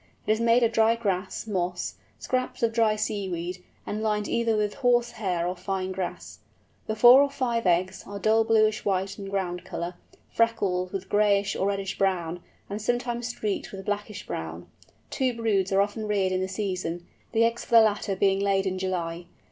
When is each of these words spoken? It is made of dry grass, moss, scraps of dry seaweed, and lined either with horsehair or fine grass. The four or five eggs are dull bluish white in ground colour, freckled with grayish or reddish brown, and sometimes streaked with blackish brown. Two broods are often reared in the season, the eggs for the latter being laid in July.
It 0.25 0.31
is 0.31 0.41
made 0.41 0.63
of 0.63 0.71
dry 0.71 0.95
grass, 0.95 1.45
moss, 1.45 1.93
scraps 2.17 2.63
of 2.63 2.73
dry 2.73 2.95
seaweed, 2.95 3.63
and 3.85 4.01
lined 4.01 4.27
either 4.27 4.57
with 4.57 4.73
horsehair 4.73 5.47
or 5.47 5.55
fine 5.55 5.91
grass. 5.91 6.39
The 6.87 6.95
four 6.95 7.21
or 7.21 7.29
five 7.29 7.67
eggs 7.67 8.03
are 8.07 8.17
dull 8.17 8.43
bluish 8.43 8.83
white 8.83 9.19
in 9.19 9.29
ground 9.29 9.63
colour, 9.63 9.93
freckled 10.31 10.91
with 10.91 11.07
grayish 11.07 11.55
or 11.55 11.67
reddish 11.67 11.99
brown, 11.99 12.39
and 12.67 12.81
sometimes 12.81 13.27
streaked 13.27 13.71
with 13.71 13.85
blackish 13.85 14.25
brown. 14.25 14.65
Two 15.11 15.35
broods 15.35 15.71
are 15.71 15.81
often 15.81 16.07
reared 16.07 16.31
in 16.33 16.41
the 16.41 16.47
season, 16.47 17.05
the 17.31 17.43
eggs 17.45 17.63
for 17.63 17.75
the 17.75 17.81
latter 17.81 18.15
being 18.15 18.39
laid 18.39 18.65
in 18.65 18.79
July. 18.79 19.25